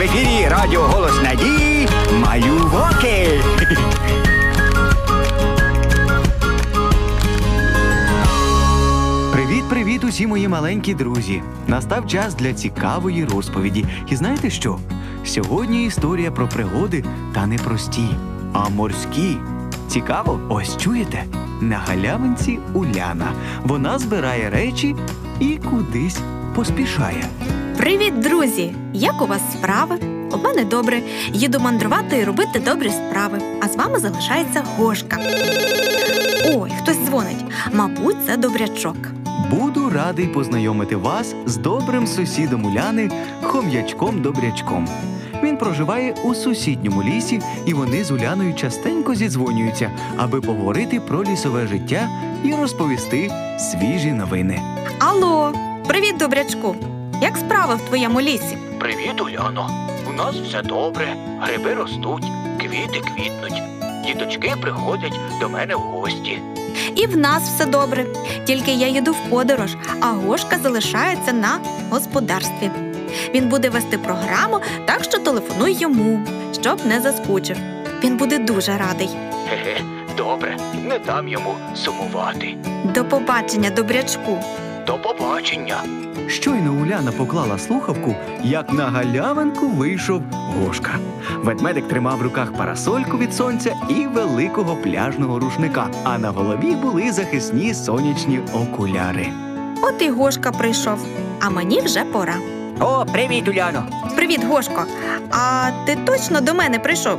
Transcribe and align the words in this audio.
В 0.00 0.02
ефірі 0.02 0.48
Радіо 0.48 0.80
Голос 0.80 1.22
Надії 1.22 1.88
Малюваки. 2.12 3.40
Привіт, 9.32 9.64
привіт, 9.70 10.04
усі 10.04 10.26
мої 10.26 10.48
маленькі 10.48 10.94
друзі! 10.94 11.42
Настав 11.66 12.06
час 12.06 12.34
для 12.34 12.52
цікавої 12.52 13.24
розповіді. 13.24 13.86
І 14.08 14.16
знаєте 14.16 14.50
що? 14.50 14.78
Сьогодні 15.24 15.84
історія 15.84 16.30
про 16.30 16.48
пригоди 16.48 17.04
та 17.34 17.46
не 17.46 17.58
прості, 17.58 18.08
а 18.52 18.68
морські. 18.68 19.36
Цікаво, 19.88 20.40
ось 20.48 20.76
чуєте? 20.76 21.24
На 21.60 21.76
галявинці 21.76 22.58
Уляна. 22.74 23.32
Вона 23.62 23.98
збирає 23.98 24.50
речі 24.50 24.96
і 25.40 25.56
кудись 25.56 26.20
поспішає. 26.54 27.24
Привіт, 27.80 28.20
друзі! 28.20 28.72
Як 28.92 29.22
у 29.22 29.26
вас 29.26 29.40
справи? 29.52 29.96
У 30.32 30.36
мене 30.36 30.64
добре. 30.64 31.02
Їду 31.32 31.60
мандрувати 31.60 32.18
і 32.18 32.24
робити 32.24 32.58
добрі 32.64 32.90
справи. 32.90 33.38
А 33.62 33.68
з 33.68 33.76
вами 33.76 33.98
залишається 33.98 34.64
Гошка. 34.76 35.18
Ой, 36.54 36.72
хтось 36.82 36.98
дзвонить. 37.06 37.44
Мабуть, 37.72 38.16
це 38.26 38.36
добрячок. 38.36 38.96
Буду 39.50 39.90
радий 39.90 40.26
познайомити 40.26 40.96
вас 40.96 41.34
з 41.46 41.56
добрим 41.56 42.06
сусідом 42.06 42.64
Уляни, 42.64 43.10
хом'ячком 43.42 44.22
Добрячком. 44.22 44.88
Він 45.42 45.56
проживає 45.56 46.14
у 46.24 46.34
сусідньому 46.34 47.02
лісі, 47.02 47.40
і 47.66 47.74
вони 47.74 48.04
з 48.04 48.10
Уляною 48.10 48.54
частенько 48.54 49.14
зідзвонюються, 49.14 49.90
аби 50.16 50.40
поговорити 50.40 51.00
про 51.00 51.24
лісове 51.24 51.66
життя 51.66 52.08
і 52.44 52.54
розповісти 52.54 53.30
свіжі 53.58 54.12
новини. 54.12 54.62
Алло, 54.98 55.52
привіт, 55.86 56.16
добрячку! 56.16 56.99
Як 57.20 57.36
справи 57.36 57.74
в 57.74 57.80
твоєму 57.80 58.20
лісі? 58.20 58.58
Привіт, 58.78 59.20
Уляно. 59.20 59.70
У 60.08 60.12
нас 60.12 60.34
все 60.34 60.62
добре, 60.62 61.16
гриби 61.40 61.74
ростуть, 61.74 62.24
квіти 62.60 63.00
квітнуть. 63.00 63.62
Діточки 64.04 64.54
приходять 64.62 65.20
до 65.40 65.48
мене 65.48 65.76
в 65.76 65.78
гості. 65.78 66.42
І 66.94 67.06
в 67.06 67.16
нас 67.16 67.42
все 67.42 67.66
добре. 67.66 68.06
Тільки 68.44 68.72
я 68.72 68.88
їду 68.88 69.12
в 69.12 69.30
подорож, 69.30 69.76
а 70.00 70.06
Гошка 70.06 70.58
залишається 70.58 71.32
на 71.32 71.58
господарстві. 71.90 72.70
Він 73.34 73.48
буде 73.48 73.68
вести 73.68 73.98
програму, 73.98 74.60
так 74.86 75.04
що 75.04 75.18
телефонуй 75.18 75.72
йому, 75.72 76.20
щоб 76.60 76.86
не 76.86 77.00
заскучив. 77.00 77.56
Він 78.04 78.16
буде 78.16 78.38
дуже 78.38 78.76
радий. 78.76 79.08
Хе-хе, 79.48 79.80
добре, 80.16 80.56
не 80.88 80.98
дам 80.98 81.28
йому 81.28 81.54
сумувати. 81.74 82.56
До 82.84 83.04
побачення, 83.04 83.70
добрячку. 83.70 84.38
До 84.90 84.98
побачення. 84.98 85.76
Щойно 86.28 86.72
Уляна 86.72 87.12
поклала 87.12 87.58
слухавку, 87.58 88.14
як 88.42 88.72
на 88.72 88.84
галявинку 88.84 89.68
вийшов 89.68 90.22
Гошка. 90.32 90.98
Ведмедик 91.36 91.88
тримав 91.88 92.18
в 92.18 92.22
руках 92.22 92.52
парасольку 92.52 93.18
від 93.18 93.34
сонця 93.34 93.76
і 93.88 94.06
великого 94.06 94.76
пляжного 94.76 95.38
рушника, 95.38 95.88
а 96.04 96.18
на 96.18 96.30
голові 96.30 96.74
були 96.74 97.12
захисні 97.12 97.74
сонячні 97.74 98.40
окуляри. 98.54 99.26
От 99.82 100.02
і 100.02 100.10
Гошка 100.10 100.52
прийшов, 100.52 100.98
а 101.40 101.50
мені 101.50 101.80
вже 101.80 102.04
пора. 102.04 102.34
О, 102.80 103.06
привіт, 103.12 103.48
Уляно. 103.48 103.86
Привіт, 104.16 104.44
Гошко. 104.44 104.84
А 105.30 105.70
ти 105.86 105.96
точно 106.04 106.40
до 106.40 106.54
мене 106.54 106.78
прийшов? 106.78 107.18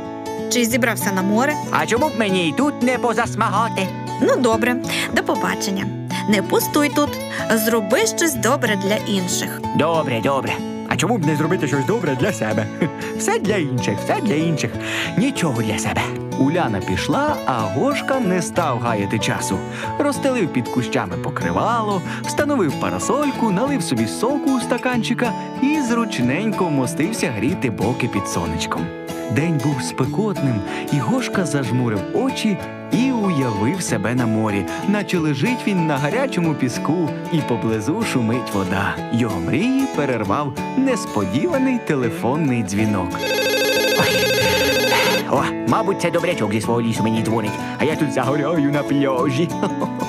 Чи 0.50 0.64
зібрався 0.64 1.12
на 1.12 1.22
море? 1.22 1.54
А 1.70 1.86
чому 1.86 2.08
б 2.08 2.12
мені 2.18 2.48
і 2.48 2.52
тут 2.52 2.82
не 2.82 2.98
позасмагати? 2.98 3.88
Ну, 4.22 4.36
добре, 4.36 4.76
до 5.12 5.22
побачення. 5.22 6.01
Не 6.28 6.42
пустуй 6.42 6.88
тут, 6.88 7.18
зроби 7.50 7.98
щось 7.98 8.34
добре 8.34 8.76
для 8.76 8.96
інших. 8.96 9.60
Добре, 9.76 10.20
добре. 10.20 10.52
А 10.88 10.96
чому 10.96 11.18
б 11.18 11.26
не 11.26 11.36
зробити 11.36 11.66
щось 11.66 11.86
добре 11.86 12.16
для 12.20 12.32
себе? 12.32 12.66
Все 13.18 13.38
для 13.38 13.56
інших, 13.56 13.98
все 14.04 14.20
для 14.20 14.34
інших. 14.34 14.70
Нічого 15.18 15.62
для 15.62 15.78
себе. 15.78 16.00
Уляна 16.38 16.80
пішла, 16.80 17.36
а 17.46 17.52
Гошка 17.52 18.20
не 18.20 18.42
став 18.42 18.78
гаяти 18.80 19.18
часу. 19.18 19.58
Розстелив 19.98 20.52
під 20.52 20.68
кущами 20.68 21.16
покривало, 21.16 22.02
встановив 22.22 22.80
парасольку, 22.80 23.50
налив 23.50 23.82
собі 23.82 24.06
соку 24.06 24.50
у 24.56 24.60
стаканчика 24.60 25.32
і 25.62 25.80
зручненько 25.80 26.64
вмостився 26.64 27.30
гріти 27.30 27.70
боки 27.70 28.08
під 28.08 28.28
сонечком. 28.28 28.86
День 29.36 29.60
був 29.64 29.82
спекотним, 29.82 30.60
і 30.92 30.98
Гошка 30.98 31.46
зажмурив 31.46 32.00
очі 32.14 32.56
і 32.92 33.12
уявив 33.12 33.82
себе 33.82 34.14
на 34.14 34.26
морі, 34.26 34.64
наче 34.88 35.18
лежить 35.18 35.66
він 35.66 35.86
на 35.86 35.96
гарячому 35.98 36.54
піску, 36.54 37.08
і 37.32 37.38
поблизу 37.38 38.02
шумить 38.02 38.54
вода. 38.54 38.94
Його 39.12 39.40
мрії 39.40 39.86
перервав 39.96 40.52
несподіваний 40.76 41.78
телефонний 41.78 42.62
дзвінок. 42.62 43.08
О, 45.30 45.42
мабуть, 45.68 46.00
це 46.00 46.10
добрячок 46.10 46.52
зі 46.52 46.60
свого 46.60 46.82
лісу 46.82 47.02
мені 47.02 47.22
дзвонить, 47.22 47.52
а 47.78 47.84
я 47.84 47.96
тут 47.96 48.12
загоряю 48.12 48.72
на 48.72 48.82
пляжі. 48.82 49.48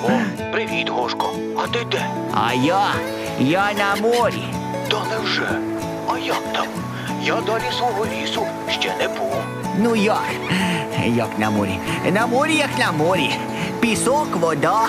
О, 0.04 0.08
привіт, 0.52 0.88
Гошко. 0.88 1.30
А 1.56 1.66
ти 1.66 1.78
де? 1.90 2.06
А 2.34 2.54
я, 2.54 2.86
я 3.40 3.70
на 3.78 4.02
морі. 4.02 4.44
Та 4.88 4.96
невже? 5.10 5.48
А 6.08 6.18
як 6.18 6.52
там? 6.52 6.66
Я 7.24 7.34
далі 7.46 7.72
свого 7.78 8.06
лісу 8.06 8.46
ще 8.70 8.94
не 8.98 9.08
був. 9.08 9.34
Ну 9.78 9.96
як? 9.96 10.22
Як 11.06 11.38
на 11.38 11.50
морі? 11.50 11.78
На 12.12 12.26
морі, 12.26 12.54
як 12.56 12.78
на 12.78 12.92
морі. 12.92 13.30
Пісок, 13.80 14.36
вода, 14.36 14.80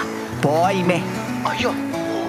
пальми. 0.41 1.01
А 1.43 1.61
я. 1.61 1.69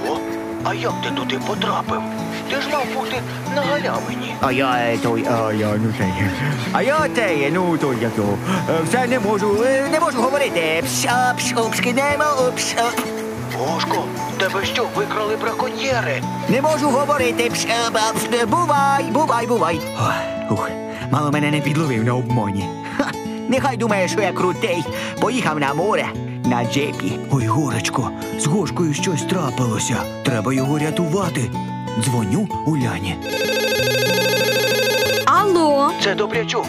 О, 0.08 0.18
а 0.64 0.74
як 0.74 0.92
ти 1.04 1.10
туди 1.10 1.38
потрапив? 1.46 2.02
Ти 2.50 2.60
ж 2.60 2.68
мав 2.72 2.84
бути 2.94 3.16
на 3.54 3.60
галявині. 3.62 4.34
А 4.40 4.52
я 4.52 4.96
той, 5.02 5.26
а 5.30 5.52
я 5.52 5.68
ну 5.76 5.92
це. 5.98 6.04
А 6.72 6.82
я 6.82 6.98
те, 7.14 7.50
ну 7.52 7.78
той 7.78 7.96
як 8.00 8.12
його. 8.18 8.38
е, 8.70 8.72
Все 8.88 9.06
не 9.06 9.18
можу, 9.20 9.62
е, 9.64 9.88
не 9.92 10.00
можу 10.00 10.22
говорити. 10.22 10.84
Пша, 10.86 11.34
пшопшки, 11.38 11.92
нема, 11.92 12.26
пша. 12.56 12.84
Гошко, 13.58 14.04
тебе 14.38 14.64
що, 14.64 14.86
викрали 14.97 15.36
браконьєри? 15.36 16.22
Не 16.48 16.62
можу 16.62 16.88
говорити. 16.91 17.50
Пш, 17.50 17.66
бувай, 18.48 19.04
бувай, 19.04 19.47
бувай. 19.47 19.80
Ох, 20.00 20.14
Ух, 20.50 20.70
мало 21.10 21.30
мене 21.30 21.50
не 21.50 21.60
підловив 21.60 22.04
на 22.04 22.14
обмоні. 22.14 22.64
Ха, 22.97 23.10
нехай 23.48 23.76
думає, 23.76 24.08
що 24.08 24.20
я 24.20 24.32
крутий. 24.32 24.84
Поїхав 25.20 25.58
на 25.60 25.74
море 25.74 26.06
на 26.47 26.64
джепі. 26.64 27.19
Ой, 27.30 27.47
горочко, 27.47 28.10
з 28.38 28.47
Гошкою 28.47 28.94
щось 28.94 29.22
трапилося. 29.22 29.97
Треба 30.24 30.54
його 30.54 30.78
рятувати. 30.78 31.50
Дзвоню 32.04 32.48
Уляні. 32.66 33.16
Алло, 35.26 35.91
Це 36.03 36.14
добрячок. 36.14 36.66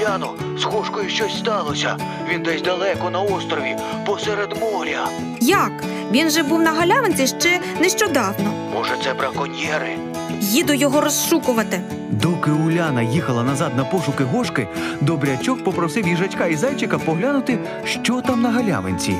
Уляно, 0.00 0.34
з 0.58 0.64
Гошкою 0.64 1.08
щось 1.08 1.38
сталося. 1.38 1.96
Він 2.32 2.42
десь 2.42 2.62
далеко 2.62 3.10
на 3.10 3.20
острові, 3.20 3.76
посеред 4.06 4.56
моря. 4.60 5.08
як? 5.40 5.72
Він 6.12 6.30
же 6.30 6.42
був 6.42 6.62
на 6.62 6.72
галявинці 6.72 7.26
ще 7.26 7.60
нещодавно. 7.80 8.52
Може, 8.74 8.90
це 9.04 9.14
браконьєри? 9.14 9.96
Їду 10.40 10.72
його 10.72 11.00
розшукувати. 11.00 11.80
Доки 12.10 12.50
Уляна 12.50 13.02
їхала 13.02 13.42
назад 13.42 13.72
на 13.76 13.84
пошуки 13.84 14.24
Гошки, 14.24 14.66
добрячок 15.00 15.64
попросив 15.64 16.08
їжачка 16.08 16.46
і 16.46 16.56
зайчика 16.56 16.98
поглянути, 16.98 17.58
що 17.84 18.20
там 18.20 18.42
на 18.42 18.50
галявинці. 18.50 19.14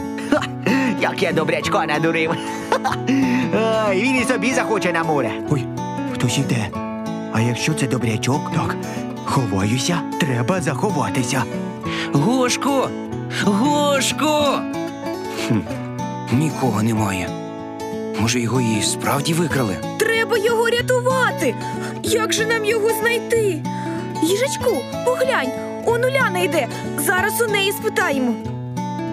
Як 1.00 1.22
я 1.22 1.32
добрячка 1.32 1.86
надурив. 1.86 2.30
Ай, 3.86 4.00
він 4.00 4.16
і 4.16 4.24
собі 4.24 4.52
захоче 4.54 4.92
на 4.92 5.04
море. 5.04 5.30
Ой, 5.50 5.66
хтось 6.14 6.38
іде. 6.38 6.68
А 7.32 7.40
якщо 7.40 7.74
це 7.74 7.86
добрячок, 7.86 8.52
так. 8.54 8.76
Ховаюся, 9.26 9.98
треба 10.20 10.60
заховатися. 10.60 11.42
Гошко! 12.12 12.88
Гошко! 13.44 14.60
Хм, 15.48 15.58
нікого 16.32 16.82
немає. 16.82 17.28
Може, 18.20 18.40
його 18.40 18.60
і 18.60 18.82
справді 18.82 19.32
викрали? 19.34 19.76
Треба 19.98 20.38
його 20.38 20.68
рятувати. 20.70 21.54
Як 22.02 22.32
же 22.32 22.46
нам 22.46 22.64
його 22.64 22.88
знайти? 23.00 23.62
Їжачку, 24.22 24.76
поглянь, 25.04 25.50
он 25.86 26.04
Уляна 26.04 26.38
йде. 26.38 26.68
Зараз 26.98 27.40
у 27.40 27.46
неї 27.52 27.72
спитаємо. 27.72 28.34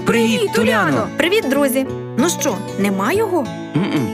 Привіт, 0.06 0.60
Уляно! 0.60 1.08
Привіт, 1.18 1.50
друзі. 1.50 1.86
Ну 2.18 2.30
що, 2.30 2.56
нема 2.80 3.12
його? 3.14 3.46
М-м, 3.76 4.08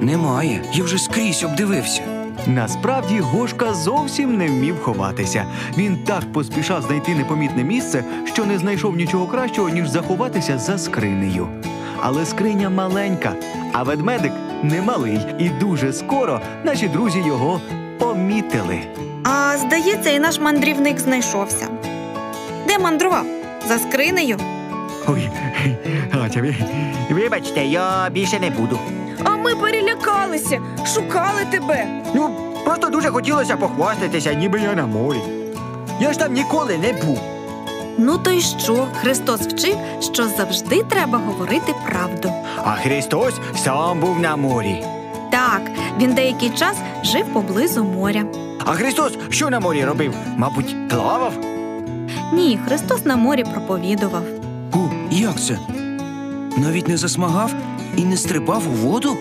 Немає. 0.00 0.62
Я 0.72 0.84
вже 0.84 0.98
скрізь 0.98 1.44
обдивився. 1.44 2.02
Насправді 2.46 3.20
Гошка 3.20 3.74
зовсім 3.74 4.36
не 4.36 4.46
вмів 4.46 4.80
ховатися. 4.82 5.44
Він 5.76 5.96
так 6.06 6.32
поспішав 6.32 6.82
знайти 6.82 7.14
непомітне 7.14 7.64
місце, 7.64 8.04
що 8.24 8.44
не 8.44 8.58
знайшов 8.58 8.96
нічого 8.96 9.26
кращого, 9.26 9.68
ніж 9.68 9.88
заховатися 9.88 10.58
за 10.58 10.78
скринею. 10.78 11.48
Але 12.00 12.26
скриня 12.26 12.70
маленька, 12.70 13.32
а 13.72 13.82
ведмедик 13.82 14.32
немалий, 14.62 15.20
і 15.38 15.48
дуже 15.48 15.92
скоро 15.92 16.40
наші 16.64 16.88
друзі 16.88 17.18
його 17.26 17.60
помітили. 17.98 18.78
А 19.24 19.56
здається, 19.58 20.10
і 20.10 20.18
наш 20.18 20.40
мандрівник 20.40 20.98
знайшовся. 21.00 21.68
Де 22.68 22.78
мандрував? 22.78 23.26
За 23.68 23.78
скринею? 23.78 24.36
Ой, 25.08 25.30
ви- 26.36 26.54
вибачте, 27.10 27.64
я 27.64 28.10
більше 28.10 28.40
не 28.40 28.50
буду. 28.50 28.78
Ми 29.44 29.54
перелякалися, 29.54 30.60
шукали 30.94 31.44
тебе. 31.50 31.86
Ну, 32.14 32.30
просто 32.64 32.88
дуже 32.88 33.08
хотілося 33.08 33.56
похвастатися, 33.56 34.34
ніби 34.34 34.60
я 34.60 34.74
на 34.74 34.86
морі. 34.86 35.20
Я 36.00 36.12
ж 36.12 36.18
там 36.18 36.32
ніколи 36.32 36.78
не 36.78 36.92
був. 36.92 37.18
Ну 37.98 38.18
то 38.18 38.30
й 38.30 38.40
що? 38.40 38.86
Христос 39.00 39.40
вчив, 39.40 39.76
що 40.00 40.28
завжди 40.28 40.82
треба 40.82 41.18
говорити 41.18 41.74
правду. 41.86 42.32
А 42.64 42.70
Христос 42.70 43.34
сам 43.56 44.00
був 44.00 44.20
на 44.20 44.36
морі. 44.36 44.84
Так, 45.30 45.62
він 46.00 46.14
деякий 46.14 46.50
час 46.50 46.76
жив 47.02 47.24
поблизу 47.32 47.84
моря. 47.84 48.24
А 48.64 48.72
Христос 48.72 49.12
що 49.30 49.50
на 49.50 49.60
морі 49.60 49.84
робив? 49.84 50.14
Мабуть, 50.36 50.88
плавав? 50.88 51.32
Ні, 52.32 52.58
Христос 52.68 53.04
на 53.04 53.16
морі 53.16 53.44
проповідував. 53.44 54.22
О, 54.72 54.78
як 55.10 55.40
це? 55.40 55.58
Навіть 56.56 56.88
не 56.88 56.96
засмагав 56.96 57.50
і 57.96 58.04
не 58.04 58.16
стрибав 58.16 58.62
у 58.68 58.88
воду? 58.88 59.16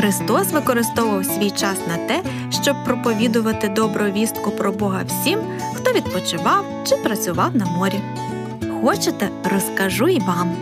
Христос 0.00 0.52
використовував 0.52 1.24
свій 1.24 1.50
час 1.50 1.78
на 1.88 1.96
те, 1.96 2.22
щоб 2.62 2.84
проповідувати 2.84 3.68
добру 3.68 4.04
вістку 4.04 4.50
про 4.50 4.72
Бога 4.72 5.02
всім, 5.06 5.38
хто 5.74 5.92
відпочивав 5.92 6.64
чи 6.84 6.96
працював 6.96 7.56
на 7.56 7.64
морі. 7.64 8.00
Хочете, 8.82 9.28
розкажу 9.44 10.08
і 10.08 10.18
вам. 10.20 10.56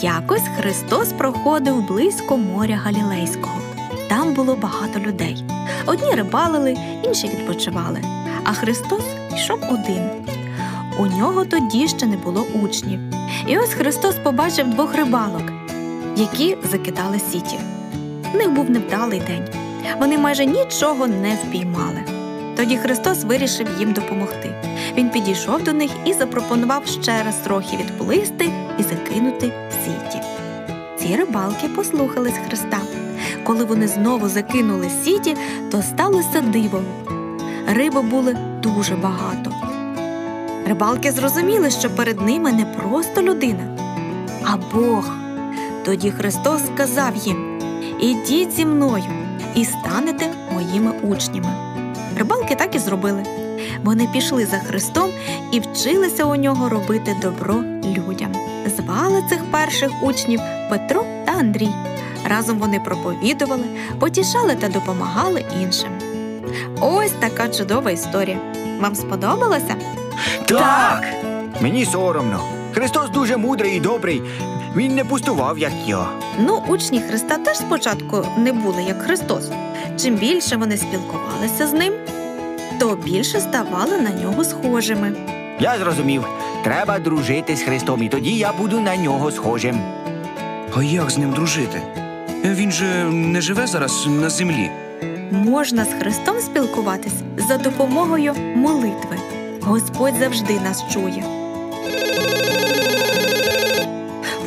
Якось 0.00 0.48
Христос 0.60 1.12
проходив 1.12 1.88
близько 1.88 2.36
моря 2.36 2.80
Галілейського. 2.84 3.58
Там 4.08 4.34
було 4.34 4.56
багато 4.56 4.98
людей. 4.98 5.44
Одні 5.86 6.14
рибалили, 6.14 6.76
інші 7.04 7.26
відпочивали. 7.28 8.02
А 8.44 8.52
Христос 8.52 9.04
йшов 9.34 9.58
один. 9.70 10.10
У 10.98 11.06
нього 11.06 11.44
тоді 11.44 11.88
ще 11.88 12.06
не 12.06 12.16
було 12.16 12.46
учнів. 12.62 13.00
І 13.46 13.58
ось 13.58 13.74
Христос 13.74 14.14
побачив 14.14 14.70
двох 14.70 14.94
рибалок, 14.94 15.61
які 16.16 16.56
закидали 16.70 17.18
сіті. 17.18 17.58
В 18.32 18.36
них 18.36 18.50
був 18.50 18.70
невдалий 18.70 19.20
день. 19.20 19.48
Вони 19.98 20.18
майже 20.18 20.46
нічого 20.46 21.06
не 21.06 21.34
впіймали. 21.34 22.00
Тоді 22.56 22.76
Христос 22.76 23.24
вирішив 23.24 23.66
їм 23.78 23.92
допомогти. 23.92 24.54
Він 24.96 25.10
підійшов 25.10 25.62
до 25.62 25.72
них 25.72 25.90
і 26.04 26.12
запропонував 26.12 26.86
ще 26.86 27.22
раз 27.22 27.36
трохи 27.36 27.76
відплисти 27.76 28.50
і 28.78 28.82
закинути 28.82 29.52
сіті. 29.84 30.24
Ці 30.98 31.16
рибалки 31.16 31.68
послухались 31.68 32.38
Христа. 32.48 32.78
Коли 33.44 33.64
вони 33.64 33.88
знову 33.88 34.28
закинули 34.28 34.90
сіті, 35.04 35.36
то 35.70 35.82
сталося 35.82 36.40
диво. 36.40 36.82
Риби 37.68 38.02
були 38.02 38.36
дуже 38.62 38.94
багато. 38.94 39.52
Рибалки 40.66 41.12
зрозуміли, 41.12 41.70
що 41.70 41.90
перед 41.90 42.20
ними 42.20 42.52
не 42.52 42.64
просто 42.64 43.22
людина, 43.22 43.78
а 44.44 44.56
Бог. 44.56 45.21
Тоді 45.84 46.10
Христос 46.10 46.60
сказав 46.74 47.16
їм: 47.16 47.58
Ідіть 48.00 48.52
зі 48.52 48.64
мною 48.64 49.04
і 49.54 49.64
станете 49.64 50.30
моїми 50.52 50.90
учнями. 51.02 51.48
Рибалки 52.18 52.54
так 52.54 52.74
і 52.74 52.78
зробили. 52.78 53.24
Вони 53.84 54.08
пішли 54.12 54.46
за 54.46 54.58
Христом 54.58 55.10
і 55.52 55.60
вчилися 55.60 56.24
у 56.24 56.36
нього 56.36 56.68
робити 56.68 57.16
добро 57.22 57.54
людям. 57.84 58.32
Звали 58.76 59.22
цих 59.28 59.50
перших 59.50 59.90
учнів 60.02 60.40
Петро 60.70 61.04
та 61.26 61.32
Андрій. 61.32 61.70
Разом 62.24 62.58
вони 62.58 62.80
проповідували, 62.80 63.64
потішали 63.98 64.54
та 64.54 64.68
допомагали 64.68 65.44
іншим. 65.62 65.90
Ось 66.80 67.12
така 67.20 67.48
чудова 67.48 67.90
історія. 67.90 68.38
Вам 68.80 68.94
сподобалося? 68.94 69.76
Так! 70.46 71.04
Мені 71.60 71.84
соромно. 71.84 72.61
Христос 72.74 73.10
дуже 73.10 73.36
мудрий 73.36 73.76
і 73.76 73.80
добрий. 73.80 74.22
Він 74.76 74.94
не 74.94 75.04
пустував, 75.04 75.58
як 75.58 75.72
я. 75.86 76.06
Ну, 76.38 76.62
учні 76.68 77.00
Христа 77.00 77.38
теж 77.38 77.56
спочатку 77.56 78.26
не 78.38 78.52
були 78.52 78.82
як 78.82 79.02
Христос. 79.02 79.50
Чим 80.02 80.14
більше 80.14 80.56
вони 80.56 80.76
спілкувалися 80.76 81.66
з 81.66 81.72
ним, 81.72 81.92
то 82.78 82.96
більше 83.04 83.40
ставали 83.40 83.98
на 84.00 84.10
нього 84.10 84.44
схожими. 84.44 85.12
Я 85.60 85.78
зрозумів. 85.78 86.24
Треба 86.64 86.98
дружити 86.98 87.56
з 87.56 87.62
Христом, 87.62 88.02
і 88.02 88.08
тоді 88.08 88.30
я 88.30 88.52
буду 88.52 88.80
на 88.80 88.96
нього 88.96 89.30
схожим. 89.30 89.80
А 90.76 90.82
як 90.82 91.10
з 91.10 91.18
ним 91.18 91.30
дружити? 91.32 91.82
Він 92.44 92.72
же 92.72 93.04
не 93.04 93.40
живе 93.40 93.66
зараз 93.66 94.06
на 94.06 94.30
землі. 94.30 94.70
Можна 95.30 95.84
з 95.84 95.88
Христом 96.00 96.40
спілкуватись 96.40 97.12
за 97.48 97.56
допомогою 97.56 98.34
молитви. 98.56 99.16
Господь 99.60 100.14
завжди 100.20 100.60
нас 100.60 100.84
чує. 100.92 101.41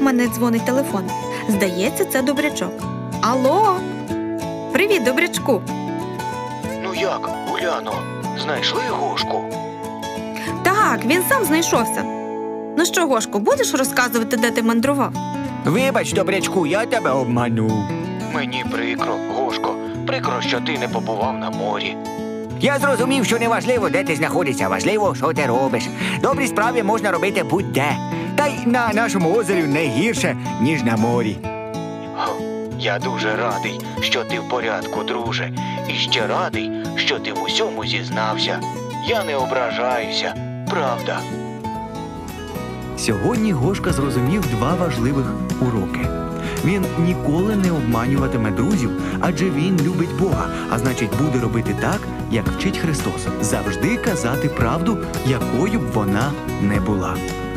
Мене 0.05 0.27
дзвонить 0.27 0.65
телефон. 0.65 1.03
Здається, 1.49 2.05
це 2.05 2.21
добрячок. 2.21 2.71
Алло. 3.21 3.75
Привіт, 4.73 5.03
добрячку. 5.03 5.61
Ну 6.83 6.93
як, 6.95 7.29
Уляно, 7.53 7.93
знайшли 8.43 8.81
гошку? 8.89 9.45
Так, 10.63 11.05
він 11.05 11.23
сам 11.29 11.45
знайшовся. 11.45 12.03
Ну 12.77 12.85
що, 12.85 13.07
Гошко, 13.07 13.39
будеш 13.39 13.73
розказувати, 13.73 14.37
де 14.37 14.51
ти 14.51 14.63
мандрував? 14.63 15.13
Вибач, 15.65 16.13
добрячку, 16.13 16.65
я 16.67 16.85
тебе 16.85 17.09
обманув. 17.11 17.71
Мені 18.33 18.65
прикро, 18.71 19.15
Гошко, 19.35 19.75
прикро, 20.07 20.41
що 20.41 20.59
ти 20.59 20.77
не 20.77 20.87
побував 20.87 21.37
на 21.37 21.49
морі. 21.49 21.97
Я 22.61 22.79
зрозумів, 22.79 23.25
що 23.25 23.39
не 23.39 23.47
важливо, 23.47 23.89
де 23.89 24.03
ти 24.03 24.15
знаходишся, 24.15 24.67
важливо, 24.67 25.15
що 25.15 25.33
ти 25.33 25.45
робиш. 25.45 25.83
Добрі 26.21 26.47
справи 26.47 26.83
можна 26.83 27.11
робити 27.11 27.43
будь-де. 27.43 27.97
Та 28.35 28.47
й 28.47 28.65
на 28.65 28.93
нашому 28.93 29.33
озері 29.33 29.63
не 29.63 29.87
гірше, 29.87 30.37
ніж 30.61 30.83
на 30.83 30.97
морі. 30.97 31.37
Я 32.79 32.99
дуже 32.99 33.35
радий, 33.35 33.79
що 34.01 34.23
ти 34.23 34.39
в 34.39 34.49
порядку, 34.49 35.03
друже, 35.03 35.51
і 35.89 35.93
ще 35.93 36.27
радий, 36.27 36.71
що 36.95 37.19
ти 37.19 37.33
в 37.33 37.43
усьому 37.43 37.85
зізнався. 37.85 38.59
Я 39.07 39.23
не 39.23 39.35
ображаюся, 39.35 40.35
правда. 40.69 41.19
Сьогодні 42.97 43.51
Гошка 43.51 43.91
зрозумів 43.91 44.41
два 44.51 44.75
важливих 44.75 45.25
уроки. 45.61 46.07
Він 46.65 46.85
ніколи 46.99 47.55
не 47.55 47.71
обманюватиме 47.71 48.51
друзів, 48.51 48.89
адже 49.21 49.49
він 49.49 49.79
любить 49.81 50.17
Бога, 50.19 50.47
а 50.69 50.79
значить, 50.79 51.17
буде 51.21 51.39
робити 51.39 51.75
так, 51.81 51.99
як 52.31 52.47
вчить 52.47 52.77
Христос, 52.77 53.27
завжди 53.41 53.97
казати 53.97 54.49
правду, 54.49 54.97
якою 55.25 55.79
б 55.79 55.91
вона 55.93 56.31
не 56.61 56.79
була. 56.79 57.15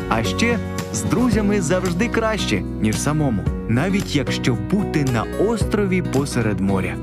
А 0.09 0.25
ще 0.25 0.59
з 0.93 1.03
друзями 1.03 1.61
завжди 1.61 2.09
краще, 2.09 2.61
ніж 2.61 3.01
самому, 3.01 3.43
навіть 3.69 4.17
якщо 4.17 4.59
бути 4.71 5.05
на 5.05 5.25
острові 5.47 6.03
посеред 6.03 6.61
моря. 6.61 6.97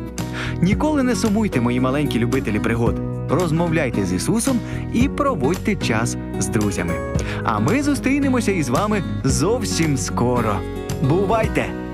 Ніколи 0.61 1.03
не 1.03 1.15
сумуйте, 1.15 1.61
мої 1.61 1.79
маленькі 1.79 2.19
любителі 2.19 2.59
пригод. 2.59 2.95
Розмовляйте 3.29 4.05
з 4.05 4.13
Ісусом 4.13 4.59
і 4.93 5.09
проводьте 5.09 5.75
час 5.75 6.17
з 6.39 6.47
друзями. 6.47 6.93
А 7.43 7.59
ми 7.59 7.83
зустрінемося 7.83 8.51
із 8.51 8.69
вами 8.69 9.03
зовсім 9.23 9.97
скоро. 9.97 10.55
Бувайте! 11.09 11.84